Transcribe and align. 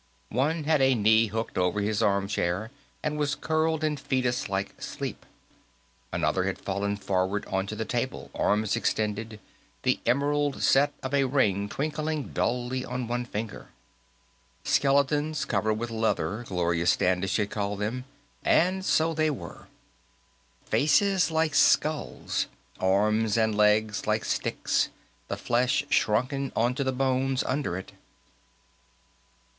One 0.29 0.63
had 0.63 0.81
a 0.81 0.95
knee 0.95 1.27
hooked 1.27 1.59
over 1.59 1.79
his 1.79 1.99
chair 1.99 2.07
arm 2.55 2.69
and 3.03 3.19
was 3.19 3.35
curled 3.35 3.83
in 3.83 3.97
foetuslike 3.97 4.81
sleep. 4.81 5.27
Another 6.11 6.45
had 6.45 6.57
fallen 6.57 6.97
forward 6.97 7.45
onto 7.45 7.75
the 7.75 7.85
table, 7.85 8.31
arms 8.33 8.75
extended, 8.75 9.39
the 9.83 9.99
emerald 10.07 10.63
set 10.63 10.91
of 11.03 11.13
a 11.13 11.25
ring 11.25 11.69
twinkling 11.69 12.29
dully 12.33 12.83
on 12.83 13.07
one 13.07 13.25
finger. 13.25 13.67
Skeletons 14.63 15.45
covered 15.45 15.75
with 15.75 15.91
leather, 15.91 16.45
Gloria 16.47 16.87
Standish 16.87 17.37
had 17.37 17.51
called 17.51 17.77
them, 17.77 18.05
and 18.43 18.83
so 18.83 19.13
they 19.13 19.29
were 19.29 19.67
faces 20.65 21.29
like 21.29 21.53
skulls, 21.53 22.47
arms 22.79 23.37
and 23.37 23.53
legs 23.55 24.07
like 24.07 24.25
sticks, 24.25 24.89
the 25.27 25.37
flesh 25.37 25.85
shrunken 25.91 26.51
onto 26.55 26.83
the 26.83 26.91
bones 26.91 27.43
under 27.43 27.77
it. 27.77 27.91